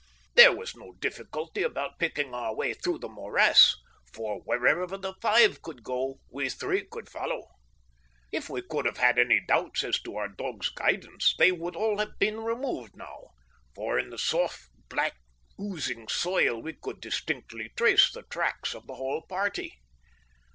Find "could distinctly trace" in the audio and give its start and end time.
16.73-18.11